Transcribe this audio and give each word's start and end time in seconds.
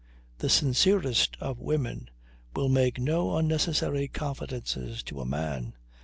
The 0.39 0.49
sincerest 0.49 1.37
of 1.39 1.59
women 1.59 2.09
will 2.55 2.69
make 2.69 2.99
no 2.99 3.37
unnecessary 3.37 4.07
confidences 4.07 5.03
to 5.03 5.21
a 5.21 5.27
man. 5.27 5.75